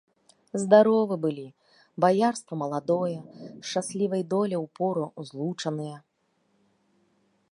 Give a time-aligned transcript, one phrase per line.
[0.61, 1.43] Здаровы былі,
[2.05, 3.19] баярства маладое,
[3.67, 5.97] шчаслівай доляй упору злучаныя.